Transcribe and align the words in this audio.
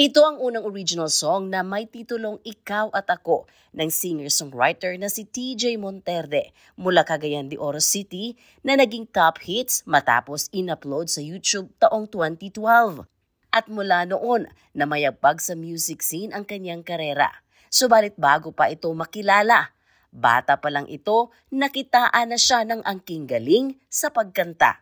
Ito 0.00 0.24
ang 0.24 0.40
unang 0.40 0.64
original 0.64 1.12
song 1.12 1.52
na 1.52 1.60
may 1.60 1.84
titulong 1.84 2.40
Ikaw 2.40 2.88
at 2.94 3.10
Ako 3.10 3.44
ng 3.76 3.90
singer-songwriter 3.92 4.96
na 4.96 5.12
si 5.12 5.28
TJ 5.28 5.76
Monterde 5.76 6.56
mula 6.78 7.04
Cagayan 7.04 7.52
de 7.52 7.60
Oro 7.60 7.82
City 7.82 8.32
na 8.64 8.80
naging 8.80 9.04
top 9.10 9.44
hits 9.44 9.84
matapos 9.84 10.48
in-upload 10.56 11.12
sa 11.12 11.20
YouTube 11.20 11.68
taong 11.82 12.08
2012. 12.08 13.04
At 13.52 13.66
mula 13.66 14.06
noon, 14.08 14.48
namayagpag 14.72 15.42
sa 15.42 15.58
music 15.58 16.00
scene 16.00 16.30
ang 16.32 16.48
kanyang 16.48 16.80
karera. 16.80 17.28
Subalit 17.68 18.14
bago 18.16 18.54
pa 18.54 18.72
ito 18.72 18.88
makilala, 18.94 19.74
bata 20.14 20.56
pa 20.62 20.70
lang 20.72 20.88
ito, 20.88 21.34
nakitaan 21.52 22.32
na 22.32 22.38
siya 22.38 22.62
ng 22.64 22.86
angking 22.86 23.26
galing 23.28 23.76
sa 23.90 24.08
pagkanta. 24.08 24.80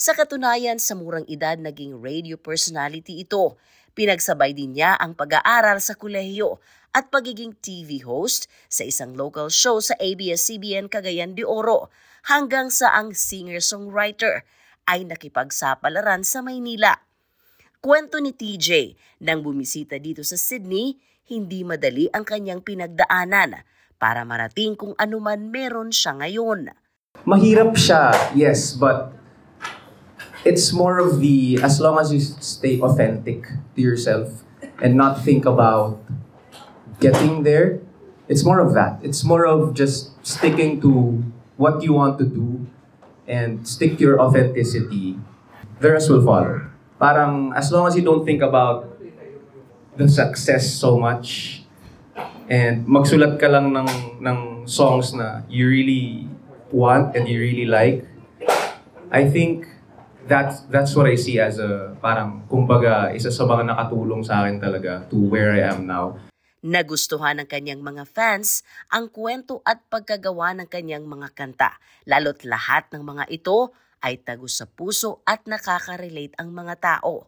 Sa 0.00 0.16
katunayan, 0.16 0.80
sa 0.80 0.96
murang 0.96 1.28
edad 1.28 1.60
naging 1.60 2.00
radio 2.00 2.40
personality 2.40 3.20
ito 3.20 3.60
Pinagsabay 3.90 4.54
din 4.54 4.78
niya 4.78 4.94
ang 4.96 5.18
pag-aaral 5.18 5.82
sa 5.82 5.98
kolehiyo 5.98 6.62
at 6.94 7.10
pagiging 7.10 7.58
TV 7.58 8.00
host 8.00 8.46
sa 8.70 8.86
isang 8.86 9.18
local 9.18 9.50
show 9.50 9.82
sa 9.82 9.98
ABS-CBN 9.98 10.86
Cagayan 10.86 11.34
de 11.34 11.42
Oro 11.42 11.90
hanggang 12.30 12.70
sa 12.70 12.94
ang 12.94 13.12
singer-songwriter 13.12 14.46
ay 14.86 15.04
nakipagsapalaran 15.04 16.22
sa 16.22 16.40
Maynila. 16.40 17.02
Kwento 17.82 18.22
ni 18.22 18.32
TJ, 18.32 18.96
nang 19.26 19.44
bumisita 19.44 19.98
dito 19.98 20.22
sa 20.22 20.38
Sydney, 20.38 20.96
hindi 21.28 21.60
madali 21.66 22.06
ang 22.14 22.22
kanyang 22.22 22.62
pinagdaanan 22.62 23.66
para 24.00 24.22
marating 24.24 24.80
kung 24.80 24.94
anuman 24.96 25.50
meron 25.50 25.90
siya 25.92 26.16
ngayon. 26.16 26.72
Mahirap 27.26 27.74
siya, 27.76 28.14
yes, 28.32 28.72
but 28.72 29.19
it's 30.44 30.72
more 30.72 30.98
of 30.98 31.20
the 31.20 31.58
as 31.62 31.80
long 31.80 31.98
as 31.98 32.12
you 32.12 32.20
stay 32.20 32.80
authentic 32.80 33.46
to 33.76 33.80
yourself 33.80 34.44
and 34.80 34.96
not 34.96 35.20
think 35.22 35.44
about 35.44 36.00
getting 37.00 37.42
there 37.42 37.80
it's 38.30 38.46
more 38.46 38.62
of 38.62 38.72
that. 38.78 39.02
It's 39.02 39.26
more 39.26 39.44
of 39.44 39.74
just 39.74 40.14
sticking 40.22 40.80
to 40.86 41.18
what 41.58 41.82
you 41.82 41.92
want 41.92 42.16
to 42.22 42.24
do 42.24 42.64
and 43.26 43.66
stick 43.66 43.98
to 43.98 44.06
your 44.06 44.22
authenticity. 44.22 45.18
The 45.82 45.98
rest 45.98 46.08
will 46.08 46.22
follow. 46.22 46.70
Parang 47.02 47.52
as 47.58 47.74
long 47.74 47.90
as 47.90 47.98
you 47.98 48.06
don't 48.06 48.24
think 48.24 48.40
about 48.40 48.86
the 49.98 50.06
success 50.08 50.70
so 50.70 50.94
much 50.94 51.62
and 52.46 52.86
magsulat 52.86 53.42
ka 53.42 53.50
lang 53.50 53.74
ng 53.74 53.90
ng 54.22 54.38
songs 54.70 55.10
na 55.10 55.42
you 55.50 55.66
really 55.66 56.30
want 56.70 57.18
and 57.18 57.26
you 57.26 57.42
really 57.42 57.66
like 57.66 58.06
I 59.10 59.26
think 59.26 59.66
that's 60.26 60.66
that's 60.68 60.92
what 60.96 61.08
I 61.08 61.16
see 61.16 61.40
as 61.40 61.56
a 61.62 61.96
parang 62.02 62.44
kumbaga 62.50 63.14
isa 63.14 63.32
sa 63.32 63.46
mga 63.46 63.72
nakatulong 63.72 64.20
sa 64.24 64.44
akin 64.44 64.60
talaga 64.60 65.06
to 65.08 65.16
where 65.16 65.54
I 65.54 65.64
am 65.70 65.86
now. 65.86 66.18
Nagustuhan 66.60 67.40
ng 67.40 67.48
kanyang 67.48 67.80
mga 67.80 68.04
fans 68.04 68.60
ang 68.92 69.08
kwento 69.08 69.64
at 69.64 69.80
pagkagawa 69.88 70.52
ng 70.60 70.68
kanyang 70.68 71.08
mga 71.08 71.32
kanta, 71.32 71.80
lalo't 72.04 72.44
lahat 72.44 72.84
ng 72.92 73.00
mga 73.00 73.24
ito 73.32 73.72
ay 74.04 74.20
tagus 74.20 74.60
sa 74.60 74.68
puso 74.68 75.24
at 75.24 75.48
nakaka-relate 75.48 76.36
ang 76.36 76.52
mga 76.52 76.74
tao. 76.76 77.24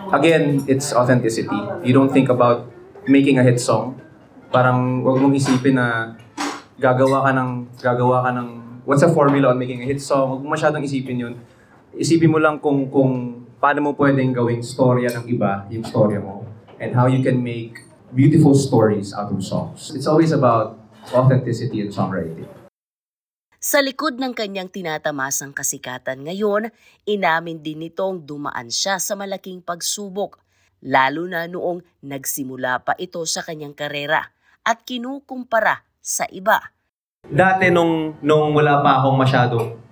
Again, 0.00 0.64
it's 0.64 0.96
authenticity. 0.96 1.52
You 1.84 1.92
don't 1.92 2.08
think 2.08 2.32
about 2.32 2.72
making 3.04 3.36
a 3.36 3.44
hit 3.44 3.60
song. 3.60 4.00
Parang 4.48 5.04
wag 5.04 5.20
mong 5.20 5.36
isipin 5.36 5.76
na 5.76 6.16
gagawa 6.80 7.28
ka 7.28 7.30
ng 7.36 7.50
gagawa 7.84 8.24
ka 8.24 8.30
ng 8.32 8.48
what's 8.88 9.04
a 9.04 9.12
formula 9.12 9.52
on 9.52 9.60
making 9.60 9.84
a 9.84 9.86
hit 9.88 10.00
song. 10.00 10.38
Wag 10.38 10.40
mo 10.40 10.48
masyadong 10.56 10.80
isipin 10.80 11.20
'yun 11.20 11.34
isipin 11.98 12.30
mo 12.30 12.38
lang 12.38 12.62
kung 12.62 12.86
kung 12.86 13.42
paano 13.58 13.90
mo 13.90 13.90
pwedeng 13.98 14.30
gawing 14.30 14.62
storya 14.62 15.10
ng 15.18 15.26
iba, 15.26 15.66
yung 15.66 15.82
storya 15.82 16.22
mo, 16.22 16.46
and 16.78 16.94
how 16.94 17.10
you 17.10 17.18
can 17.18 17.42
make 17.42 17.82
beautiful 18.14 18.54
stories 18.54 19.10
out 19.10 19.34
of 19.34 19.42
songs. 19.42 19.90
It's 19.92 20.06
always 20.06 20.30
about 20.30 20.78
authenticity 21.10 21.82
and 21.82 21.90
songwriting. 21.90 22.46
Sa 23.58 23.82
likod 23.82 24.22
ng 24.22 24.38
kanyang 24.38 24.70
tinatamasang 24.70 25.50
kasikatan 25.50 26.22
ngayon, 26.22 26.70
inamin 27.02 27.58
din 27.58 27.82
nitong 27.82 28.22
dumaan 28.22 28.70
siya 28.70 29.02
sa 29.02 29.18
malaking 29.18 29.66
pagsubok, 29.66 30.38
lalo 30.86 31.26
na 31.26 31.50
noong 31.50 31.82
nagsimula 32.06 32.86
pa 32.86 32.94
ito 32.94 33.18
sa 33.26 33.42
kanyang 33.42 33.74
karera 33.74 34.30
at 34.62 34.86
kinukumpara 34.86 35.82
sa 35.98 36.30
iba. 36.30 36.70
Dati 37.26 37.66
nung, 37.74 38.14
nung 38.22 38.54
wala 38.54 38.78
pa 38.78 39.02
akong 39.02 39.18
masyadong 39.18 39.87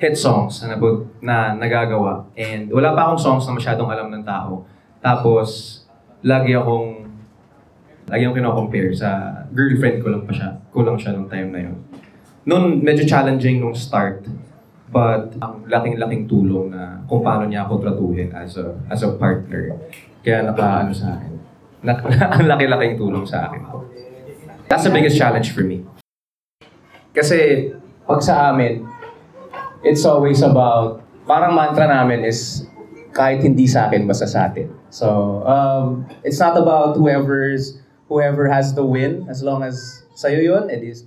hit 0.00 0.16
songs 0.16 0.64
na, 0.64 0.80
na 1.20 1.52
nagagawa. 1.52 2.24
And 2.32 2.72
wala 2.72 2.96
pa 2.96 3.12
akong 3.12 3.20
songs 3.20 3.44
na 3.44 3.52
masyadong 3.52 3.92
alam 3.92 4.08
ng 4.08 4.24
tao. 4.24 4.64
Tapos, 5.04 5.80
lagi 6.24 6.56
akong 6.56 7.04
lagi 8.08 8.24
akong 8.24 8.36
kino-compare 8.40 8.90
sa 8.96 9.44
girlfriend 9.52 10.00
ko 10.00 10.08
lang 10.08 10.24
pa 10.24 10.32
siya. 10.32 10.50
Kulang 10.72 10.96
siya 10.96 11.12
nung 11.12 11.28
time 11.28 11.52
na 11.52 11.60
yun. 11.68 11.76
Noon, 12.48 12.80
medyo 12.80 13.04
challenging 13.04 13.60
nung 13.60 13.76
start. 13.76 14.24
But 14.90 15.38
ang 15.38 15.68
laking-laking 15.68 16.26
tulong 16.26 16.74
na 16.74 17.04
kung 17.06 17.22
paano 17.22 17.46
niya 17.46 17.68
ako 17.68 17.84
tratuhin 17.84 18.34
as 18.34 18.58
a, 18.58 18.74
as 18.90 19.04
a 19.06 19.14
partner. 19.14 19.78
Kaya 20.24 20.48
naka, 20.48 20.82
ano 20.82 20.90
sa 20.96 21.14
akin. 21.14 21.32
Na, 21.84 21.94
ang 22.34 22.48
laki-laking 22.48 22.96
tulong 22.98 23.22
sa 23.28 23.46
akin. 23.46 23.62
That's 24.66 24.88
the 24.88 24.90
biggest 24.90 25.14
challenge 25.20 25.52
for 25.52 25.62
me. 25.62 25.84
Kasi, 27.14 27.70
pag 28.08 28.18
sa 28.24 28.50
amin, 28.50 28.82
it's 29.82 30.04
always 30.04 30.42
about, 30.42 31.02
parang 31.26 31.56
mantra 31.56 31.88
namin 31.88 32.24
is, 32.24 32.66
kahit 33.10 33.42
hindi 33.42 33.66
sa 33.66 33.88
akin, 33.88 34.06
basta 34.06 34.26
sa 34.28 34.48
atin. 34.48 34.70
So, 34.90 35.40
um, 35.46 36.06
it's 36.22 36.38
not 36.38 36.54
about 36.56 36.96
whoever's, 36.96 37.80
whoever 38.06 38.46
has 38.46 38.74
the 38.74 38.84
win, 38.84 39.26
as 39.28 39.42
long 39.42 39.62
as 39.62 40.04
sa'yo 40.14 40.42
yun, 40.42 40.70
it 40.70 40.82
is, 40.84 41.06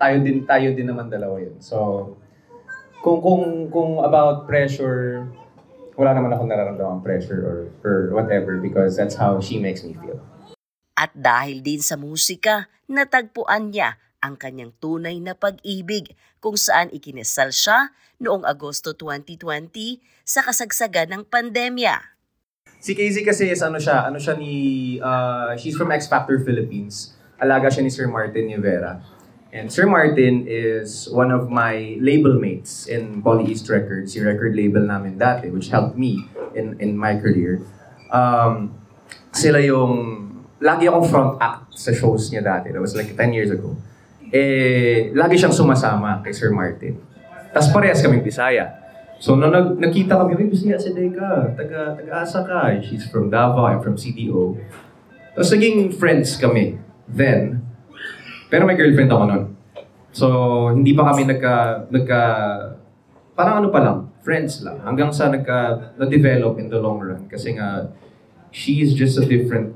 tayo 0.00 0.22
din, 0.22 0.46
tayo 0.46 0.72
din 0.72 0.88
naman 0.88 1.10
dalawa 1.10 1.42
yun. 1.42 1.58
So, 1.60 2.16
kung, 3.02 3.20
kung, 3.20 3.68
kung 3.68 3.92
about 4.00 4.46
pressure, 4.46 5.28
wala 5.98 6.16
naman 6.16 6.32
akong 6.32 6.48
nararamdaman 6.48 7.02
pressure 7.04 7.40
or, 7.42 7.58
or 7.84 7.96
whatever 8.16 8.56
because 8.62 8.96
that's 8.96 9.18
how 9.18 9.42
she 9.42 9.60
makes 9.60 9.84
me 9.84 9.92
feel. 9.98 10.20
At 10.96 11.12
dahil 11.12 11.60
din 11.60 11.82
sa 11.82 11.98
musika, 11.98 12.70
natagpuan 12.86 13.74
niya 13.74 13.98
ang 14.22 14.38
kanyang 14.38 14.70
tunay 14.78 15.18
na 15.18 15.34
pag-ibig 15.34 16.14
kung 16.38 16.54
saan 16.54 16.88
ikinasal 16.94 17.50
siya 17.50 17.90
noong 18.22 18.46
Agosto 18.46 18.94
2020 18.94 19.98
sa 20.22 20.46
kasagsagan 20.46 21.10
ng 21.10 21.22
pandemya. 21.26 22.14
Si 22.78 22.94
Casey 22.94 23.26
kasi 23.26 23.50
is 23.50 23.62
ano 23.62 23.82
siya, 23.82 24.06
ano 24.06 24.18
siya 24.22 24.38
ni, 24.38 24.54
uh, 25.02 25.54
she's 25.58 25.74
from 25.74 25.90
X 25.90 26.06
Factor 26.06 26.38
Philippines. 26.46 27.18
Alaga 27.42 27.70
siya 27.70 27.82
ni 27.82 27.90
Sir 27.90 28.06
Martin 28.06 28.46
Rivera. 28.46 29.02
And 29.52 29.68
Sir 29.68 29.84
Martin 29.84 30.48
is 30.48 31.10
one 31.12 31.28
of 31.28 31.52
my 31.52 31.98
label 32.00 32.40
mates 32.40 32.88
in 32.88 33.20
Poly 33.20 33.52
East 33.52 33.68
Records, 33.68 34.16
yung 34.16 34.24
record 34.24 34.56
label 34.56 34.80
namin 34.88 35.20
dati, 35.20 35.52
which 35.52 35.68
helped 35.68 35.92
me 35.92 36.24
in 36.56 36.80
in 36.80 36.96
my 36.96 37.20
career. 37.20 37.60
Um, 38.08 38.72
sila 39.28 39.60
yung, 39.60 40.24
lagi 40.56 40.88
akong 40.88 41.04
front 41.04 41.32
act 41.36 41.76
sa 41.76 41.92
shows 41.92 42.32
niya 42.32 42.40
dati. 42.40 42.72
That 42.72 42.80
was 42.80 42.96
like 42.96 43.12
10 43.12 43.36
years 43.36 43.52
ago 43.52 43.76
eh, 44.32 45.12
lagi 45.12 45.36
siyang 45.36 45.52
sumasama 45.52 46.24
kay 46.24 46.32
Sir 46.32 46.48
Martin. 46.50 46.96
Tapos 47.52 47.68
parehas 47.68 48.00
kaming 48.00 48.24
Bisaya. 48.24 48.80
So, 49.22 49.38
nung 49.38 49.54
nag 49.54 49.78
nakita 49.78 50.18
kami, 50.18 50.34
Uy, 50.34 50.50
Bisaya 50.50 50.80
si 50.80 50.96
Deka, 50.96 51.54
taga, 51.54 51.94
taga-asa 51.94 52.42
ka. 52.42 52.72
She's 52.80 53.06
from 53.06 53.28
Davao, 53.28 53.68
I'm 53.68 53.84
from 53.84 53.94
CDO. 53.94 54.56
Tapos 55.36 55.52
naging 55.52 55.92
friends 55.94 56.40
kami 56.40 56.80
then. 57.06 57.60
Pero 58.48 58.64
may 58.64 58.74
girlfriend 58.74 59.12
ako 59.12 59.24
noon. 59.28 59.44
So, 60.12 60.26
hindi 60.72 60.92
pa 60.96 61.12
kami 61.12 61.28
nagka, 61.28 61.86
nagka, 61.88 62.22
parang 63.32 63.64
ano 63.64 63.68
pa 63.72 63.80
lang, 63.80 64.12
friends 64.20 64.60
lang. 64.60 64.80
Hanggang 64.84 65.08
sa 65.08 65.32
nagka, 65.32 65.92
na-develop 65.96 66.60
in 66.60 66.68
the 66.68 66.76
long 66.76 67.00
run. 67.00 67.28
Kasi 67.32 67.56
nga, 67.56 67.88
she 68.52 68.84
is 68.84 68.92
just 68.92 69.16
a 69.16 69.24
different 69.24 69.72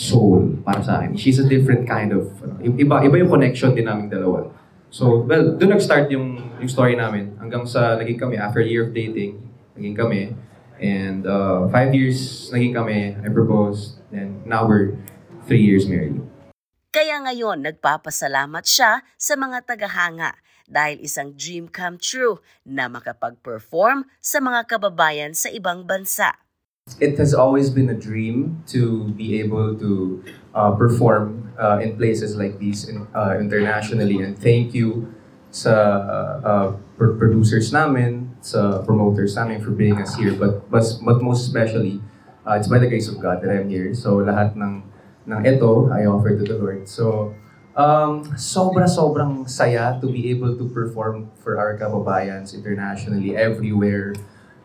soul 0.00 0.56
para 0.64 0.80
sa 0.80 1.04
akin. 1.04 1.12
She's 1.20 1.36
a 1.36 1.44
different 1.44 1.84
kind 1.84 2.16
of, 2.16 2.32
iba, 2.64 3.04
iba 3.04 3.16
yung 3.20 3.28
connection 3.28 3.76
din 3.76 3.84
namin 3.84 4.08
dalawa. 4.08 4.48
So, 4.88 5.22
well, 5.28 5.54
doon 5.60 5.76
nag-start 5.76 6.08
yung, 6.08 6.40
yung 6.56 6.70
story 6.72 6.96
namin. 6.96 7.36
Hanggang 7.36 7.68
sa 7.68 8.00
naging 8.00 8.16
kami, 8.16 8.40
after 8.40 8.64
a 8.64 8.66
year 8.66 8.88
of 8.88 8.96
dating, 8.96 9.36
naging 9.76 9.94
kami. 9.94 10.32
And 10.80 11.28
uh, 11.28 11.68
five 11.68 11.92
years 11.92 12.48
naging 12.48 12.72
kami, 12.72 13.12
I 13.12 13.28
proposed, 13.28 14.00
and 14.08 14.40
now 14.48 14.64
we're 14.64 14.96
three 15.44 15.60
years 15.60 15.84
married. 15.84 16.16
Kaya 16.90 17.20
ngayon, 17.22 17.62
nagpapasalamat 17.62 18.64
siya 18.64 19.04
sa 19.14 19.34
mga 19.36 19.68
tagahanga 19.68 20.34
dahil 20.66 21.04
isang 21.04 21.36
dream 21.36 21.70
come 21.70 22.00
true 22.00 22.42
na 22.64 22.90
makapag-perform 22.90 24.08
sa 24.18 24.38
mga 24.40 24.66
kababayan 24.66 25.36
sa 25.36 25.52
ibang 25.52 25.86
bansa. 25.86 26.34
It 26.98 27.18
has 27.18 27.34
always 27.34 27.70
been 27.70 27.88
a 27.90 27.94
dream 27.94 28.64
to 28.74 29.12
be 29.14 29.38
able 29.38 29.78
to 29.78 30.24
uh, 30.54 30.72
perform 30.74 31.52
uh, 31.60 31.78
in 31.78 31.94
places 31.96 32.34
like 32.34 32.58
these 32.58 32.88
in, 32.88 33.06
uh, 33.14 33.38
internationally. 33.38 34.18
And 34.24 34.34
thank 34.34 34.74
you 34.74 35.14
sa 35.50 35.70
uh, 36.42 36.68
producers 36.96 37.70
namin, 37.70 38.34
sa 38.40 38.82
promoters 38.82 39.36
namin 39.36 39.62
for 39.62 39.70
being 39.70 40.00
us 40.00 40.16
here. 40.16 40.34
But, 40.34 40.70
but, 40.70 40.82
but 41.04 41.22
most 41.22 41.46
especially, 41.46 42.00
Uh, 42.40 42.56
it's 42.56 42.72
by 42.72 42.80
the 42.80 42.88
grace 42.88 43.04
of 43.04 43.20
God 43.20 43.44
that 43.44 43.52
I'm 43.52 43.68
here. 43.68 43.92
So 43.92 44.24
lahat 44.24 44.56
ng 44.56 44.80
ng 45.28 45.40
ito, 45.44 45.92
I 45.92 46.08
offer 46.08 46.32
to 46.32 46.40
the 46.40 46.56
Lord. 46.56 46.88
So 46.88 47.36
um, 47.76 48.24
sobra-sobrang 48.32 49.44
saya 49.44 50.00
to 50.00 50.08
be 50.08 50.32
able 50.32 50.56
to 50.56 50.64
perform 50.72 51.28
for 51.44 51.60
our 51.60 51.76
kababayans 51.76 52.56
internationally, 52.56 53.36
everywhere. 53.36 54.16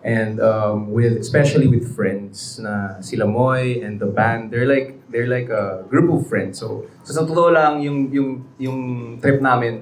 And 0.05 0.37
um, 0.37 0.93
with 0.93 1.17
especially 1.17 1.65
with 1.65 1.97
friends 1.97 2.61
na 2.61 3.01
sila 3.01 3.25
Moy 3.25 3.81
and 3.81 3.97
the 3.97 4.05
band, 4.05 4.53
they're 4.53 4.69
like 4.69 5.01
they're 5.09 5.25
like 5.25 5.49
a 5.49 5.81
group 5.89 6.13
of 6.13 6.29
friends. 6.29 6.61
So, 6.61 6.85
so 7.01 7.17
sa 7.17 7.25
totoo 7.25 7.49
lang 7.49 7.81
yung 7.81 8.13
yung 8.13 8.45
yung 8.61 8.79
trip 9.17 9.41
namin, 9.41 9.81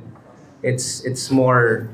it's 0.63 1.03
it's 1.03 1.27
more 1.27 1.91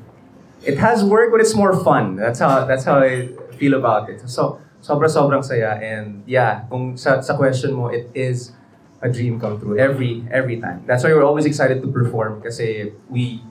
it 0.61 0.77
has 0.77 1.01
work 1.01 1.33
but 1.33 1.41
it's 1.41 1.57
more 1.57 1.73
fun. 1.81 2.21
That's 2.21 2.37
how 2.37 2.69
that's 2.69 2.85
how 2.85 3.01
I 3.01 3.33
feel 3.57 3.73
about 3.73 4.13
it. 4.13 4.21
So 4.29 4.61
sobra-sobrang 4.85 5.41
saya 5.41 5.81
and 5.81 6.21
yeah, 6.29 6.69
kung 6.69 7.01
sa 7.01 7.25
sa 7.25 7.33
question 7.33 7.73
mo, 7.73 7.89
it 7.89 8.13
is 8.13 8.53
a 9.01 9.09
dream 9.09 9.41
come 9.41 9.57
true 9.57 9.73
every 9.73 10.21
every 10.29 10.61
time. 10.61 10.85
That's 10.85 11.01
why 11.01 11.17
we're 11.17 11.25
always 11.25 11.49
excited 11.49 11.81
to 11.81 11.89
perform 11.89 12.45
kasi 12.45 12.93
we 13.09 13.41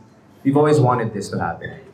we've 0.47 0.57
always 0.57 0.79
wanted 0.79 1.11
this 1.11 1.35
to 1.35 1.43
happen. 1.43 1.88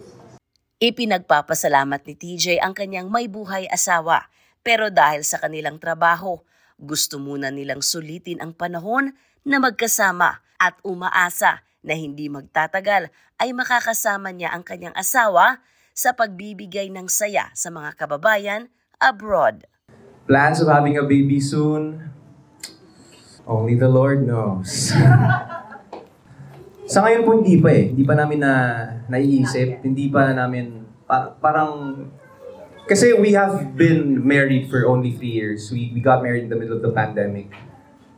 Ipinagpapasalamat 0.83 2.03
ni 2.03 2.15
TJ 2.19 2.59
ang 2.59 2.75
kanyang 2.75 3.07
may 3.07 3.31
buhay 3.31 3.71
asawa. 3.71 4.27
Pero 4.67 4.91
dahil 4.91 5.23
sa 5.23 5.39
kanilang 5.39 5.79
trabaho, 5.79 6.43
gusto 6.75 7.23
muna 7.23 7.55
nilang 7.55 7.79
sulitin 7.79 8.43
ang 8.43 8.51
panahon 8.51 9.15
na 9.47 9.63
magkasama 9.63 10.43
at 10.59 10.75
umaasa 10.83 11.63
na 11.85 11.95
hindi 11.95 12.27
magtatagal 12.27 13.07
ay 13.39 13.55
makakasama 13.55 14.35
niya 14.35 14.51
ang 14.51 14.67
kanyang 14.67 14.97
asawa 14.99 15.63
sa 15.95 16.11
pagbibigay 16.11 16.91
ng 16.91 17.07
saya 17.07 17.55
sa 17.55 17.71
mga 17.71 17.95
kababayan 17.95 18.67
abroad. 18.99 19.71
Plans 20.27 20.59
of 20.59 20.67
having 20.67 20.99
a 20.99 21.07
baby 21.07 21.39
soon? 21.39 22.11
Only 23.47 23.79
the 23.79 23.93
Lord 23.93 24.27
knows. 24.27 24.91
Sa 26.95 27.03
ngayon 27.03 27.27
po 27.27 27.35
hindi 27.35 27.59
pa 27.59 27.75
eh. 27.75 27.91
Hindi 27.91 28.07
pa 28.07 28.15
namin 28.15 28.39
na 28.39 28.53
naiisip. 29.11 29.83
Hindi 29.83 30.15
pa 30.15 30.31
namin 30.31 30.87
pa- 31.11 31.35
parang 31.43 31.99
kasi 32.87 33.19
we 33.19 33.35
have 33.35 33.75
been 33.75 34.23
married 34.23 34.71
for 34.71 34.87
only 34.87 35.11
three 35.11 35.35
years. 35.35 35.75
We, 35.75 35.91
we 35.91 35.99
got 35.99 36.23
married 36.23 36.47
in 36.47 36.51
the 36.55 36.59
middle 36.61 36.79
of 36.79 36.87
the 36.87 36.95
pandemic. 36.95 37.51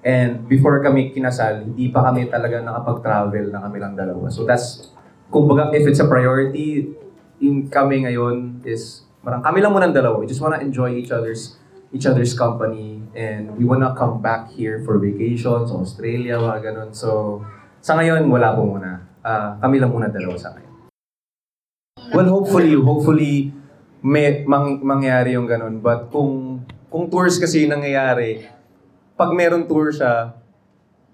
And 0.05 0.44
before 0.44 0.84
kami 0.84 1.17
kinasal, 1.17 1.73
hindi 1.73 1.88
pa 1.88 2.05
kami 2.05 2.28
talaga 2.28 2.61
nakapag-travel 2.61 3.49
na 3.49 3.64
kami 3.64 3.81
lang 3.81 3.96
dalawa. 3.96 4.28
So 4.28 4.44
that's, 4.44 4.93
kumbaga, 5.32 5.73
if 5.73 5.88
it's 5.88 6.02
a 6.02 6.06
priority, 6.06 6.93
in 7.40 7.73
kami 7.73 8.05
ngayon 8.05 8.61
is, 8.69 9.08
parang 9.25 9.40
kami 9.40 9.64
lang 9.64 9.73
muna 9.73 9.88
dalawa. 9.88 10.20
We 10.20 10.28
just 10.28 10.44
wanna 10.44 10.61
enjoy 10.61 11.00
each 11.00 11.08
other's 11.08 11.56
each 11.94 12.05
other's 12.05 12.34
company 12.34 13.00
and 13.14 13.56
we 13.56 13.64
wanna 13.64 13.94
come 13.96 14.20
back 14.20 14.52
here 14.52 14.82
for 14.84 14.99
vacations, 15.00 15.73
Australia, 15.73 16.37
mga 16.37 16.61
ganun. 16.75 16.90
So, 16.93 17.40
sa 17.86 17.94
ngayon, 17.94 18.26
wala 18.26 18.50
po 18.58 18.66
muna. 18.66 18.98
Ah, 19.22 19.54
kami 19.62 19.78
lang 19.78 19.94
muna 19.94 20.10
dalawa 20.10 20.34
sa 20.34 20.50
ngayon. 20.50 20.90
Well, 22.10 22.26
hopefully, 22.34 22.74
hopefully, 22.74 23.54
may 24.02 24.42
mang, 24.42 24.82
mangyari 24.82 25.38
yung 25.38 25.46
ganun. 25.46 25.78
But 25.78 26.10
kung, 26.10 26.66
kung 26.90 27.06
tours 27.06 27.38
kasi 27.38 27.62
yung 27.62 27.78
nangyayari, 27.78 28.42
pag 29.14 29.30
meron 29.30 29.70
tour 29.70 29.94
siya, 29.94 30.34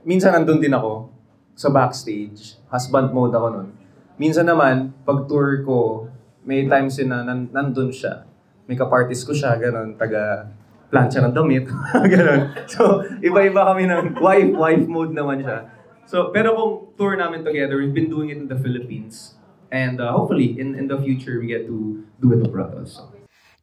minsan 0.01 0.33
nandun 0.33 0.65
din 0.65 0.73
ako 0.73 1.13
sa 1.53 1.69
backstage. 1.69 2.57
Husband 2.73 3.13
mode 3.13 3.37
ako 3.37 3.47
nun. 3.53 3.69
Minsan 4.17 4.49
naman, 4.49 4.97
pag 5.05 5.29
tour 5.29 5.61
ko, 5.69 6.09
may 6.49 6.65
times 6.65 6.97
na 7.05 7.21
nan, 7.21 7.53
nandun 7.53 7.93
siya. 7.93 8.25
May 8.65 8.81
kapartis 8.81 9.29
ko 9.29 9.37
siya, 9.37 9.61
ganun, 9.61 10.01
taga 10.01 10.49
plancha 10.89 11.21
ng 11.21 11.37
damit, 11.37 11.69
ganun. 12.17 12.49
So, 12.65 13.05
iba-iba 13.21 13.61
kami 13.61 13.85
ng 13.93 14.17
wife, 14.25 14.53
wife 14.57 14.87
mode 14.89 15.13
naman 15.13 15.45
siya. 15.45 15.82
So, 16.13 16.29
pero 16.29 16.53
kung 16.53 16.73
tour 17.01 17.17
namin 17.17 17.41
together, 17.41 17.81
we've 17.81 17.97
been 17.97 18.13
doing 18.13 18.29
it 18.29 18.37
in 18.37 18.53
the 18.53 18.61
Philippines. 18.61 19.33
And 19.73 19.97
uh, 19.97 20.13
hopefully, 20.13 20.61
in, 20.61 20.77
in 20.77 20.85
the 20.85 21.01
future, 21.01 21.41
we 21.41 21.49
get 21.49 21.65
to 21.65 22.05
do 22.21 22.37
it 22.37 22.45
abroad 22.45 22.77
also. 22.77 23.09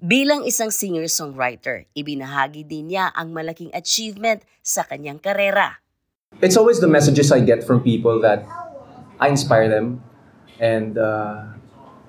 Bilang 0.01 0.41
isang 0.49 0.73
singer-songwriter, 0.73 1.85
ibinahagi 1.93 2.65
din 2.65 2.89
niya 2.89 3.13
ang 3.13 3.29
malaking 3.29 3.69
achievement 3.77 4.41
sa 4.65 4.81
kanyang 4.81 5.21
karera. 5.21 5.77
it's 6.41 6.57
always 6.57 6.79
the 6.79 6.87
messages 6.87 7.31
I 7.31 7.39
get 7.39 7.63
from 7.63 7.81
people 7.81 8.21
that 8.21 8.45
I 9.19 9.27
inspire 9.27 9.67
them, 9.67 10.03
and 10.59 10.97
uh, 10.97 11.57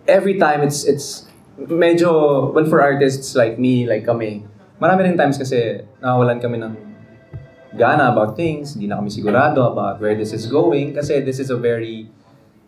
every 0.06 0.38
time 0.38 0.62
it's 0.62 0.84
it's 0.84 1.26
medyo 1.56 2.52
well 2.52 2.68
for 2.68 2.80
artists 2.80 3.34
like 3.34 3.58
me 3.58 3.84
like 3.84 4.06
kami 4.06 4.48
marami 4.80 5.12
rin 5.12 5.16
times 5.16 5.36
kasi 5.36 5.84
nawawalan 6.00 6.40
kami 6.40 6.56
ng 6.56 6.89
gana 7.74 8.10
about 8.10 8.34
things 8.34 8.74
hindi 8.74 8.90
na 8.90 8.98
kami 8.98 9.10
sigurado 9.10 9.62
about 9.62 10.02
where 10.02 10.14
this 10.18 10.34
is 10.34 10.46
going 10.50 10.90
kasi 10.90 11.22
this 11.22 11.38
is 11.38 11.50
a 11.50 11.58
very 11.58 12.10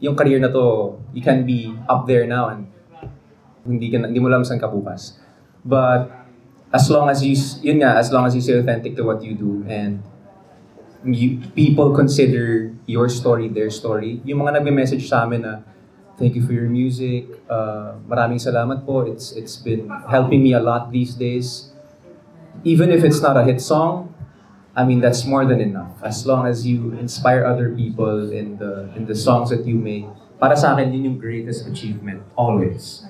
yung 0.02 0.14
career 0.14 0.38
na 0.38 0.50
to 0.50 0.94
you 1.14 1.22
can 1.22 1.43
be 1.43 1.75
up 1.90 2.06
there 2.06 2.26
now 2.26 2.50
and 2.50 2.70
hindi 3.66 3.90
ka 3.90 4.02
hindi 4.02 4.19
mo 4.19 4.31
alam 4.31 4.46
saan 4.46 4.62
ka 4.62 4.70
bukas 4.70 5.19
but 5.62 6.10
as 6.70 6.87
long 6.90 7.10
as 7.10 7.22
you 7.22 7.34
yun 7.62 7.82
nga 7.82 7.99
as 7.99 8.10
long 8.14 8.26
as 8.26 8.34
you 8.34 8.43
stay 8.43 8.58
authentic 8.58 8.94
to 8.94 9.02
what 9.02 9.22
you 9.22 9.34
do 9.34 9.62
and 9.66 10.02
you, 11.04 11.40
people 11.54 11.94
consider 11.94 12.72
your 12.87 13.08
story 13.08 13.49
their 13.49 13.70
story. 13.70 14.22
Yung 14.25 14.46
mga 14.46 14.62
nagme-message 14.62 15.08
sa 15.08 15.26
amin 15.26 15.43
na 15.43 15.62
thank 16.19 16.34
you 16.34 16.43
for 16.44 16.52
your 16.54 16.70
music. 16.70 17.26
Uh, 17.50 17.99
maraming 18.06 18.38
salamat 18.38 18.87
po. 18.87 19.02
It's 19.02 19.34
it's 19.34 19.58
been 19.58 19.90
helping 20.06 20.43
me 20.43 20.54
a 20.54 20.62
lot 20.62 20.94
these 20.94 21.19
days. 21.19 21.75
Even 22.62 22.94
if 22.94 23.02
it's 23.02 23.19
not 23.19 23.34
a 23.34 23.43
hit 23.43 23.58
song, 23.58 24.12
I 24.73 24.89
mean 24.89 25.05
that's 25.05 25.29
more 25.29 25.45
than 25.45 25.61
enough. 25.61 26.01
As 26.01 26.25
long 26.25 26.49
as 26.49 26.65
you 26.65 26.97
inspire 26.97 27.45
other 27.45 27.73
people 27.73 28.33
in 28.33 28.57
the 28.57 28.89
in 28.97 29.05
the 29.05 29.17
songs 29.17 29.53
that 29.53 29.69
you 29.69 29.77
make. 29.77 30.09
Para 30.43 30.59
sa 30.59 30.75
akin, 30.75 30.91
yun 30.91 31.15
yung 31.15 31.19
greatest 31.23 31.71
achievement. 31.71 32.27
Always. 32.35 33.07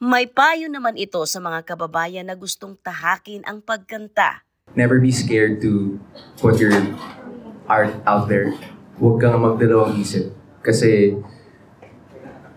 May 0.00 0.24
payo 0.30 0.70
naman 0.72 0.96
ito 0.96 1.20
sa 1.28 1.36
mga 1.42 1.66
kababayan 1.68 2.24
na 2.24 2.38
gustong 2.38 2.78
tahakin 2.80 3.44
ang 3.44 3.60
pagkanta. 3.60 4.48
never 4.74 5.00
be 5.00 5.12
scared 5.12 5.60
to 5.62 6.00
put 6.40 6.58
your 6.60 6.74
art 7.68 7.94
out 8.04 8.28
there. 8.28 8.52
Huwag 8.98 9.22
kang 9.22 9.38
magdalawang 9.38 9.96
isip. 10.00 10.34
Kasi 10.60 11.16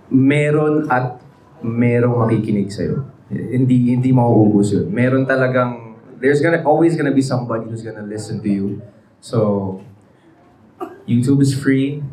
meron 0.09 0.89
at 0.89 1.21
merong 1.61 2.25
makikinig 2.25 2.73
sa'yo. 2.73 3.05
Hindi, 3.31 3.95
hindi 3.95 4.09
mauubos 4.11 4.73
yun. 4.73 4.89
Meron 4.91 5.23
talagang, 5.23 5.90
there's 6.21 6.39
gonna, 6.39 6.61
always 6.63 6.95
gonna 6.95 7.11
be 7.11 7.21
somebody 7.21 7.65
who's 7.69 7.81
gonna 7.81 8.05
listen 8.05 8.41
to 8.41 8.49
you. 8.49 8.81
So, 9.19 9.83
YouTube 11.09 11.41
is 11.41 11.57
free, 11.57 12.05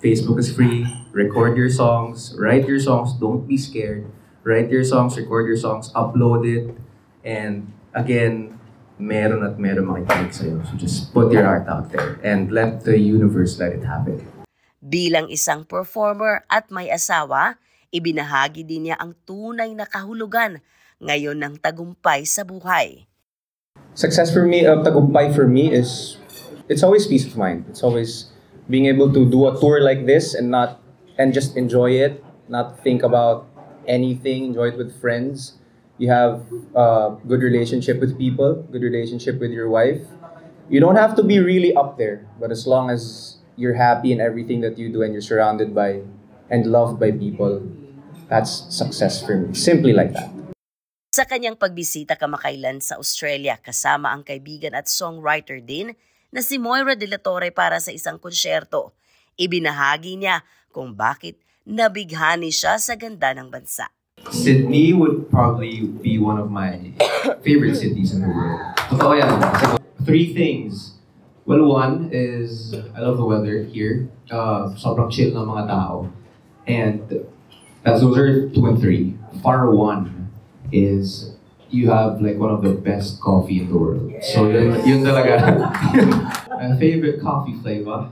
Facebook 0.00 0.40
is 0.40 0.48
free, 0.48 0.88
record 1.12 1.56
your 1.56 1.68
songs, 1.68 2.34
write 2.40 2.66
your 2.66 2.80
songs, 2.80 3.12
don't 3.12 3.46
be 3.46 3.56
scared. 3.56 4.08
Write 4.40 4.72
your 4.72 4.84
songs, 4.88 5.20
record 5.20 5.44
your 5.44 5.60
songs, 5.60 5.92
upload 5.92 6.48
it, 6.48 6.72
and 7.20 7.68
again, 7.92 8.56
meron 8.96 9.44
at 9.44 9.60
meron 9.60 9.84
makikinig 9.84 10.32
sa'yo. 10.32 10.64
So 10.64 10.80
just 10.80 11.12
put 11.12 11.28
your 11.28 11.44
art 11.44 11.68
out 11.68 11.92
there 11.92 12.16
and 12.24 12.48
let 12.48 12.88
the 12.88 12.96
universe 12.96 13.60
let 13.60 13.76
it 13.76 13.84
happen. 13.84 14.24
Bilang 14.80 15.28
isang 15.28 15.68
performer 15.68 16.48
at 16.48 16.72
may 16.72 16.88
asawa, 16.88 17.60
ibinahagi 17.92 18.64
din 18.64 18.88
niya 18.88 18.96
ang 18.96 19.12
tunay 19.28 19.76
na 19.76 19.84
kahulugan 19.84 20.64
ngayon 21.04 21.36
ng 21.36 21.54
tagumpay 21.60 22.24
sa 22.24 22.40
buhay. 22.40 23.09
Success 23.94 24.32
for 24.32 24.46
me, 24.46 24.64
uh, 24.64 24.76
tagumpay 24.82 25.34
for 25.34 25.46
me 25.46 25.72
is, 25.72 26.16
it's 26.68 26.82
always 26.82 27.06
peace 27.06 27.26
of 27.26 27.36
mind. 27.36 27.66
It's 27.68 27.82
always 27.82 28.30
being 28.68 28.86
able 28.86 29.12
to 29.12 29.28
do 29.28 29.48
a 29.48 29.58
tour 29.58 29.80
like 29.82 30.06
this 30.06 30.34
and 30.34 30.50
not, 30.50 30.80
and 31.18 31.34
just 31.34 31.56
enjoy 31.56 31.92
it, 31.92 32.24
not 32.48 32.82
think 32.82 33.02
about 33.02 33.46
anything, 33.86 34.46
enjoy 34.46 34.68
it 34.68 34.78
with 34.78 34.98
friends. 35.00 35.58
You 35.98 36.08
have 36.08 36.46
a 36.74 37.16
good 37.26 37.42
relationship 37.42 38.00
with 38.00 38.16
people, 38.16 38.62
good 38.72 38.82
relationship 38.82 39.38
with 39.38 39.50
your 39.50 39.68
wife. 39.68 40.00
You 40.70 40.80
don't 40.80 40.96
have 40.96 41.14
to 41.16 41.22
be 41.22 41.40
really 41.40 41.74
up 41.74 41.98
there, 41.98 42.26
but 42.38 42.50
as 42.50 42.66
long 42.66 42.90
as 42.90 43.36
you're 43.56 43.74
happy 43.74 44.12
in 44.12 44.20
everything 44.20 44.62
that 44.62 44.78
you 44.78 44.88
do 44.88 45.02
and 45.02 45.12
you're 45.12 45.20
surrounded 45.20 45.74
by 45.74 46.00
and 46.48 46.64
loved 46.64 46.98
by 46.98 47.10
people, 47.10 47.60
that's 48.28 48.64
success 48.74 49.20
for 49.20 49.36
me. 49.36 49.52
Simply 49.52 49.92
like 49.92 50.12
that. 50.14 50.39
Sa 51.20 51.28
kanyang 51.28 51.60
pagbisita 51.60 52.16
kamakailan 52.16 52.80
sa 52.80 52.96
Australia 52.96 53.60
kasama 53.60 54.08
ang 54.08 54.24
kaibigan 54.24 54.72
at 54.72 54.88
songwriter 54.88 55.60
din 55.60 55.92
na 56.32 56.40
si 56.40 56.56
Moira 56.56 56.96
de 56.96 57.04
la 57.04 57.20
Torre 57.20 57.52
para 57.52 57.76
sa 57.76 57.92
isang 57.92 58.16
konsyerto, 58.16 58.96
ibinahagi 59.36 60.16
niya 60.16 60.40
kung 60.72 60.96
bakit 60.96 61.36
nabighani 61.68 62.48
siya 62.48 62.80
sa 62.80 62.96
ganda 62.96 63.36
ng 63.36 63.52
bansa. 63.52 63.92
Sydney 64.32 64.96
would 64.96 65.28
probably 65.28 65.84
be 66.00 66.16
one 66.16 66.40
of 66.40 66.48
my 66.48 66.96
favorite 67.44 67.76
cities 67.76 68.16
in 68.16 68.24
the 68.24 68.32
world. 68.32 68.64
Totoo 68.88 69.12
yan. 69.12 69.36
So, 69.60 69.76
three 70.08 70.32
things. 70.32 70.96
Well, 71.44 71.68
one 71.68 72.08
is 72.16 72.72
I 72.96 73.04
love 73.04 73.20
the 73.20 73.28
weather 73.28 73.68
here. 73.68 74.08
Uh, 74.32 74.72
sobrang 74.72 75.12
chill 75.12 75.36
ng 75.36 75.44
mga 75.44 75.68
tao. 75.68 76.08
And 76.64 77.28
as 77.84 78.00
those 78.00 78.16
are 78.16 78.48
two 78.48 78.64
and 78.72 78.80
three. 78.80 79.20
Far 79.44 79.68
one 79.68 80.19
is 80.72 81.34
you 81.70 81.90
have 81.90 82.18
like 82.20 82.36
one 82.36 82.50
of 82.50 82.62
the 82.62 82.74
best 82.74 83.20
coffee 83.20 83.60
in 83.62 83.68
the 83.70 83.78
world. 83.78 84.10
So 84.22 84.50
yun, 84.50 84.74
yun 84.86 85.00
talaga. 85.06 85.38
My 86.60 86.74
favorite 86.78 87.22
coffee 87.22 87.54
flavor 87.62 88.10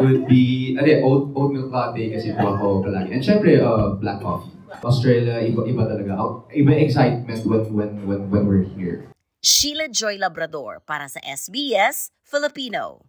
would 0.00 0.26
be, 0.26 0.76
ano 0.78 0.88
oat, 1.04 1.32
oat 1.36 1.50
milk 1.52 1.68
latte 1.70 2.08
kasi 2.10 2.32
po 2.32 2.56
ako 2.56 2.66
palagi. 2.84 3.12
And 3.12 3.22
syempre, 3.24 3.60
uh, 3.60 3.94
black 4.00 4.20
coffee. 4.24 4.52
Australia, 4.82 5.42
iba, 5.42 5.66
iba 5.68 5.82
talaga. 5.84 6.12
Out- 6.16 6.48
Iba 6.54 6.72
excitement 6.80 7.44
when, 7.44 7.62
when, 7.76 7.90
when, 8.08 8.20
when 8.32 8.42
we're 8.48 8.64
here. 8.76 9.04
Sheila 9.44 9.86
Joy 9.92 10.18
Labrador 10.18 10.80
para 10.82 11.06
sa 11.06 11.20
SBS 11.22 12.10
Filipino. 12.24 13.07